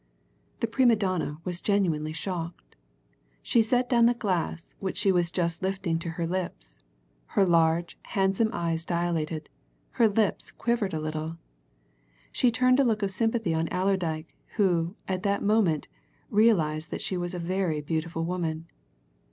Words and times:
The 0.61 0.67
prima 0.67 0.95
donna 0.95 1.37
was 1.43 1.61
genuinely 1.61 2.11
shocked. 2.11 2.75
She 3.43 3.61
set 3.61 3.87
down 3.87 4.07
the 4.07 4.15
glass 4.15 4.73
which 4.79 4.97
she 4.97 5.11
was 5.11 5.29
just 5.29 5.61
lifting 5.61 5.99
to 5.99 6.09
her 6.17 6.25
lips; 6.25 6.79
her 7.37 7.45
large, 7.45 7.99
handsome 8.05 8.49
eyes 8.51 8.83
dilated, 8.83 9.47
her 9.91 10.07
lips 10.07 10.49
quivered 10.49 10.95
a 10.95 10.99
little. 10.99 11.37
She 12.31 12.49
turned 12.49 12.79
a 12.79 12.83
look 12.83 13.03
of 13.03 13.11
sympathy 13.11 13.53
on 13.53 13.67
Allerdyke, 13.69 14.33
who, 14.55 14.95
at 15.07 15.21
that 15.21 15.43
moment, 15.43 15.87
realized 16.31 16.89
that 16.89 17.03
she 17.03 17.15
was 17.15 17.35
a 17.35 17.37
very 17.37 17.79
beautiful 17.79 18.25
woman. 18.25 18.65